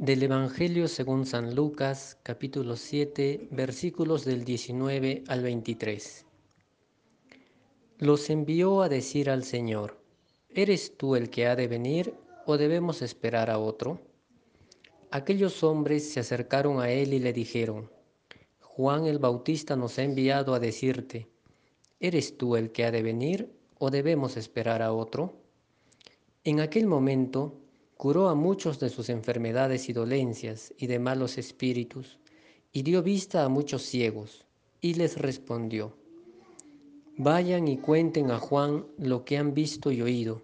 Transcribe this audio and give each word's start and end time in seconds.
Del 0.00 0.22
Evangelio 0.22 0.88
según 0.88 1.26
San 1.26 1.54
Lucas, 1.54 2.16
capítulo 2.22 2.76
7, 2.76 3.48
versículos 3.50 4.24
del 4.24 4.46
19 4.46 5.24
al 5.28 5.42
23. 5.42 6.24
Los 7.98 8.30
envió 8.30 8.80
a 8.80 8.88
decir 8.88 9.28
al 9.28 9.44
Señor, 9.44 10.00
¿eres 10.48 10.96
tú 10.96 11.16
el 11.16 11.28
que 11.28 11.46
ha 11.48 11.54
de 11.54 11.68
venir 11.68 12.14
o 12.46 12.56
debemos 12.56 13.02
esperar 13.02 13.50
a 13.50 13.58
otro? 13.58 14.00
Aquellos 15.10 15.62
hombres 15.62 16.10
se 16.10 16.20
acercaron 16.20 16.80
a 16.80 16.90
él 16.90 17.12
y 17.12 17.18
le 17.18 17.34
dijeron, 17.34 17.90
Juan 18.62 19.04
el 19.04 19.18
Bautista 19.18 19.76
nos 19.76 19.98
ha 19.98 20.02
enviado 20.02 20.54
a 20.54 20.60
decirte, 20.60 21.28
¿eres 22.00 22.38
tú 22.38 22.56
el 22.56 22.72
que 22.72 22.86
ha 22.86 22.90
de 22.90 23.02
venir 23.02 23.52
o 23.78 23.90
debemos 23.90 24.38
esperar 24.38 24.80
a 24.80 24.94
otro? 24.94 25.34
En 26.42 26.60
aquel 26.60 26.86
momento 26.86 27.60
curó 28.00 28.30
a 28.30 28.34
muchos 28.34 28.80
de 28.80 28.88
sus 28.88 29.10
enfermedades 29.10 29.90
y 29.90 29.92
dolencias 29.92 30.72
y 30.78 30.86
de 30.86 30.98
malos 30.98 31.36
espíritus, 31.36 32.18
y 32.72 32.80
dio 32.82 33.02
vista 33.02 33.44
a 33.44 33.50
muchos 33.50 33.82
ciegos, 33.82 34.46
y 34.80 34.94
les 34.94 35.18
respondió, 35.18 35.92
Vayan 37.18 37.68
y 37.68 37.76
cuenten 37.76 38.30
a 38.30 38.38
Juan 38.38 38.86
lo 38.96 39.26
que 39.26 39.36
han 39.36 39.52
visto 39.52 39.92
y 39.92 40.00
oído. 40.00 40.40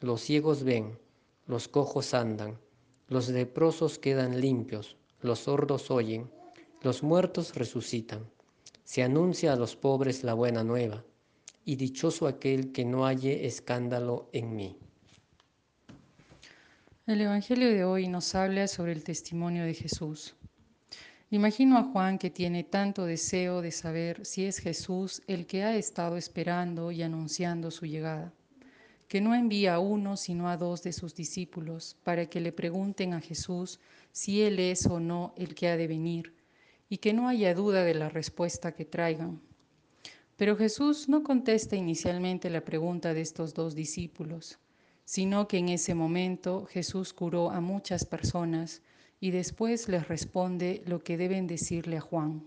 Los 0.00 0.20
ciegos 0.22 0.64
ven, 0.64 0.98
los 1.46 1.68
cojos 1.68 2.12
andan, 2.12 2.58
los 3.06 3.28
leprosos 3.28 4.00
quedan 4.00 4.40
limpios, 4.40 4.96
los 5.20 5.38
sordos 5.38 5.92
oyen, 5.92 6.28
los 6.82 7.04
muertos 7.04 7.54
resucitan. 7.54 8.28
Se 8.82 9.04
anuncia 9.04 9.52
a 9.52 9.56
los 9.56 9.76
pobres 9.76 10.24
la 10.24 10.34
buena 10.34 10.64
nueva, 10.64 11.04
y 11.64 11.76
dichoso 11.76 12.26
aquel 12.26 12.72
que 12.72 12.84
no 12.84 13.04
halle 13.04 13.46
escándalo 13.46 14.28
en 14.32 14.56
mí. 14.56 14.76
El 17.06 17.20
Evangelio 17.20 17.68
de 17.68 17.84
hoy 17.84 18.08
nos 18.08 18.34
habla 18.34 18.66
sobre 18.66 18.90
el 18.90 19.04
testimonio 19.04 19.62
de 19.62 19.74
Jesús. 19.74 20.34
Imagino 21.30 21.78
a 21.78 21.84
Juan 21.84 22.18
que 22.18 22.30
tiene 22.30 22.64
tanto 22.64 23.04
deseo 23.04 23.62
de 23.62 23.70
saber 23.70 24.26
si 24.26 24.44
es 24.44 24.58
Jesús 24.58 25.22
el 25.28 25.46
que 25.46 25.62
ha 25.62 25.76
estado 25.76 26.16
esperando 26.16 26.90
y 26.90 27.04
anunciando 27.04 27.70
su 27.70 27.86
llegada, 27.86 28.34
que 29.06 29.20
no 29.20 29.36
envía 29.36 29.74
a 29.74 29.78
uno 29.78 30.16
sino 30.16 30.48
a 30.48 30.56
dos 30.56 30.82
de 30.82 30.92
sus 30.92 31.14
discípulos 31.14 31.96
para 32.02 32.26
que 32.26 32.40
le 32.40 32.50
pregunten 32.50 33.14
a 33.14 33.20
Jesús 33.20 33.78
si 34.10 34.42
Él 34.42 34.58
es 34.58 34.84
o 34.86 34.98
no 34.98 35.32
el 35.36 35.54
que 35.54 35.68
ha 35.68 35.76
de 35.76 35.86
venir, 35.86 36.34
y 36.88 36.98
que 36.98 37.12
no 37.12 37.28
haya 37.28 37.54
duda 37.54 37.84
de 37.84 37.94
la 37.94 38.08
respuesta 38.08 38.72
que 38.72 38.84
traigan. 38.84 39.40
Pero 40.36 40.56
Jesús 40.56 41.08
no 41.08 41.22
contesta 41.22 41.76
inicialmente 41.76 42.50
la 42.50 42.64
pregunta 42.64 43.14
de 43.14 43.20
estos 43.20 43.54
dos 43.54 43.76
discípulos 43.76 44.58
sino 45.06 45.46
que 45.46 45.58
en 45.58 45.68
ese 45.68 45.94
momento 45.94 46.66
Jesús 46.66 47.12
curó 47.12 47.50
a 47.50 47.60
muchas 47.60 48.04
personas 48.04 48.82
y 49.20 49.30
después 49.30 49.88
les 49.88 50.08
responde 50.08 50.82
lo 50.84 51.02
que 51.02 51.16
deben 51.16 51.46
decirle 51.46 51.96
a 51.96 52.00
Juan. 52.00 52.46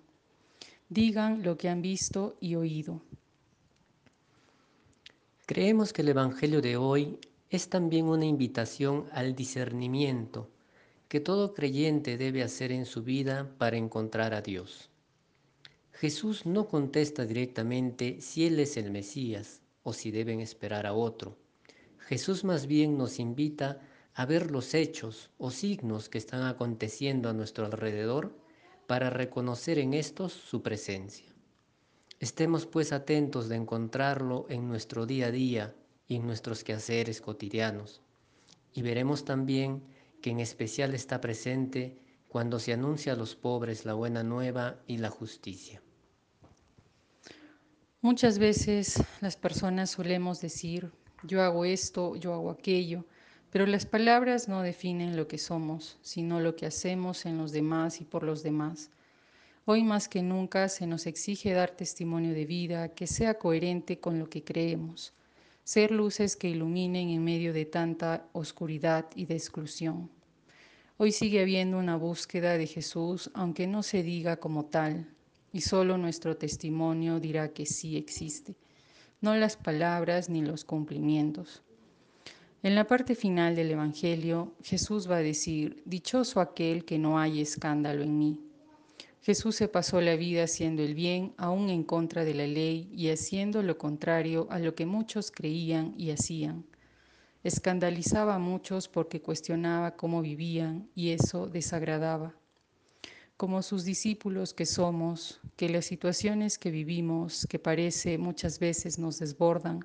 Digan 0.90 1.42
lo 1.42 1.58
que 1.58 1.70
han 1.70 1.82
visto 1.82 2.36
y 2.42 2.56
oído. 2.56 3.02
Creemos 5.46 5.94
que 5.94 6.02
el 6.02 6.10
Evangelio 6.10 6.62
de 6.62 6.76
hoy 6.76 7.18
es 7.50 7.70
también 7.70 8.06
una 8.06 8.26
invitación 8.26 9.06
al 9.14 9.36
discernimiento 9.36 10.50
que 11.08 11.22
todo 11.22 11.54
creyente 11.54 12.18
debe 12.18 12.44
hacer 12.44 12.72
en 12.74 12.86
su 12.86 13.04
vida 13.04 13.50
para 13.58 13.78
encontrar 13.78 14.34
a 14.34 14.42
Dios. 14.42 14.90
Jesús 15.94 16.46
no 16.46 16.68
contesta 16.68 17.26
directamente 17.26 18.20
si 18.20 18.46
Él 18.46 18.60
es 18.60 18.76
el 18.76 18.92
Mesías 18.92 19.62
o 19.82 19.94
si 19.94 20.12
deben 20.12 20.42
esperar 20.42 20.86
a 20.86 20.94
otro 20.94 21.38
Jesús 22.10 22.44
más 22.44 22.66
bien 22.66 22.98
nos 22.98 23.20
invita 23.20 23.82
a 24.16 24.26
ver 24.26 24.50
los 24.50 24.74
hechos 24.74 25.30
o 25.38 25.52
signos 25.52 26.10
que 26.10 26.18
están 26.18 26.42
aconteciendo 26.42 27.30
a 27.30 27.34
nuestro 27.34 27.68
alrededor 27.68 28.36
para 28.88 29.12
reconocer 29.12 29.78
en 29.78 29.94
estos 29.94 30.34
su 30.34 30.64
presencia. 30.64 31.28
Estemos 32.20 32.66
pues 32.66 32.94
atentos 32.94 33.48
de 33.48 33.58
encontrarlo 33.58 34.48
en 34.50 34.68
nuestro 34.68 35.06
día 35.06 35.28
a 35.28 35.32
día 35.32 35.76
y 36.08 36.16
en 36.16 36.26
nuestros 36.26 36.64
quehaceres 36.64 37.22
cotidianos. 37.22 38.02
Y 38.74 38.82
veremos 38.82 39.24
también 39.24 39.84
que 40.20 40.32
en 40.32 40.40
especial 40.40 40.96
está 40.96 41.22
presente 41.22 42.00
cuando 42.28 42.58
se 42.58 42.74
anuncia 42.74 43.14
a 43.14 43.18
los 43.18 43.36
pobres 43.36 43.86
la 43.86 43.94
buena 43.94 44.24
nueva 44.24 44.82
y 44.88 44.98
la 44.98 45.12
justicia. 45.12 45.80
Muchas 48.02 48.40
veces 48.40 49.04
las 49.22 49.38
personas 49.38 49.92
solemos 49.92 50.42
decir, 50.42 50.92
yo 51.24 51.42
hago 51.42 51.66
esto, 51.66 52.16
yo 52.16 52.34
hago 52.34 52.50
aquello, 52.50 53.06
pero 53.52 53.66
las 53.66 53.86
palabras 53.86 54.48
no 54.48 54.62
definen 54.62 55.18
lo 55.18 55.28
que 55.28 55.38
somos, 55.38 55.98
sino 56.02 56.40
lo 56.40 56.56
que 56.56 56.66
hacemos 56.66 57.26
en 57.26 57.38
los 57.38 57.52
demás 57.52 58.00
y 58.00 58.06
por 58.06 58.24
los 58.24 58.44
demás. 58.44 58.90
Hoy 59.66 59.84
más 59.84 60.08
que 60.08 60.22
nunca 60.22 60.70
se 60.70 60.88
nos 60.88 61.06
exige 61.08 61.52
dar 61.52 61.72
testimonio 61.72 62.34
de 62.34 62.46
vida 62.46 62.90
que 62.90 63.08
sea 63.08 63.38
coherente 63.38 64.00
con 64.00 64.18
lo 64.18 64.30
que 64.30 64.44
creemos, 64.44 65.14
ser 65.64 65.92
luces 65.92 66.36
que 66.36 66.50
iluminen 66.50 67.10
en 67.10 67.24
medio 67.24 67.54
de 67.54 67.66
tanta 67.66 68.26
oscuridad 68.32 69.06
y 69.16 69.26
de 69.26 69.36
exclusión. 69.36 70.10
Hoy 70.98 71.12
sigue 71.12 71.42
habiendo 71.42 71.78
una 71.78 71.96
búsqueda 71.98 72.58
de 72.58 72.68
Jesús, 72.68 73.30
aunque 73.34 73.68
no 73.68 73.84
se 73.84 74.04
diga 74.04 74.38
como 74.38 74.66
tal, 74.66 75.08
y 75.52 75.62
solo 75.62 75.98
nuestro 75.98 76.38
testimonio 76.38 77.20
dirá 77.20 77.50
que 77.50 77.66
sí 77.66 77.98
existe 77.98 78.56
no 79.22 79.36
las 79.36 79.58
palabras 79.58 80.30
ni 80.30 80.42
los 80.42 80.64
cumplimientos. 80.64 81.62
En 82.64 82.76
la 82.76 82.88
parte 82.88 83.16
final 83.16 83.56
del 83.56 83.72
Evangelio, 83.72 84.54
Jesús 84.64 85.10
va 85.10 85.18
a 85.18 85.22
decir, 85.22 85.82
Dichoso 85.86 86.42
aquel 86.42 86.86
que 86.86 86.98
no 86.98 87.20
hay 87.20 87.42
escándalo 87.42 88.04
en 88.04 88.18
mí. 88.18 88.40
Jesús 89.22 89.56
se 89.56 89.68
pasó 89.68 90.02
la 90.02 90.16
vida 90.16 90.44
haciendo 90.44 90.82
el 90.82 90.94
bien, 90.94 91.34
aún 91.38 91.70
en 91.70 91.84
contra 91.84 92.26
de 92.26 92.34
la 92.34 92.48
ley, 92.48 92.90
y 92.94 93.10
haciendo 93.10 93.62
lo 93.62 93.78
contrario 93.78 94.48
a 94.50 94.60
lo 94.60 94.76
que 94.76 94.86
muchos 94.86 95.32
creían 95.32 95.94
y 95.98 96.12
hacían. 96.12 96.66
Escandalizaba 97.44 98.36
a 98.36 98.40
muchos 98.40 98.88
porque 98.88 99.22
cuestionaba 99.22 99.96
cómo 99.96 100.22
vivían, 100.22 100.90
y 100.96 101.10
eso 101.10 101.48
desagradaba 101.48 102.34
como 103.40 103.62
sus 103.62 103.86
discípulos 103.86 104.54
que 104.54 104.66
somos, 104.66 105.40
que 105.60 105.68
las 105.68 105.88
situaciones 105.88 106.58
que 106.58 106.72
vivimos, 106.72 107.46
que 107.46 107.60
parece 107.60 108.18
muchas 108.18 108.60
veces 108.60 108.98
nos 108.98 109.20
desbordan, 109.20 109.82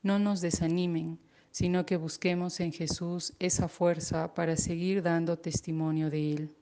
no 0.00 0.20
nos 0.20 0.40
desanimen, 0.40 1.18
sino 1.50 1.84
que 1.84 1.96
busquemos 1.96 2.60
en 2.60 2.72
Jesús 2.72 3.32
esa 3.40 3.66
fuerza 3.66 4.32
para 4.32 4.56
seguir 4.56 5.02
dando 5.02 5.36
testimonio 5.36 6.08
de 6.08 6.32
Él. 6.34 6.54